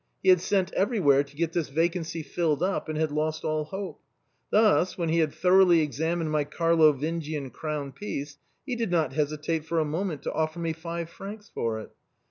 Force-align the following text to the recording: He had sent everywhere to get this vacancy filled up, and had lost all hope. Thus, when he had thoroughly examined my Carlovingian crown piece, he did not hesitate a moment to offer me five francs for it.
He 0.23 0.29
had 0.29 0.41
sent 0.41 0.73
everywhere 0.73 1.23
to 1.23 1.35
get 1.35 1.53
this 1.53 1.69
vacancy 1.69 2.23
filled 2.23 2.63
up, 2.63 2.89
and 2.89 2.97
had 2.97 3.11
lost 3.11 3.45
all 3.45 3.65
hope. 3.65 4.01
Thus, 4.49 4.97
when 4.97 5.09
he 5.09 5.19
had 5.19 5.31
thoroughly 5.31 5.81
examined 5.81 6.31
my 6.31 6.43
Carlovingian 6.43 7.51
crown 7.51 7.91
piece, 7.91 8.39
he 8.65 8.75
did 8.75 8.89
not 8.89 9.13
hesitate 9.13 9.69
a 9.69 9.85
moment 9.85 10.23
to 10.23 10.33
offer 10.33 10.57
me 10.57 10.73
five 10.73 11.07
francs 11.07 11.51
for 11.53 11.79
it. 11.79 11.91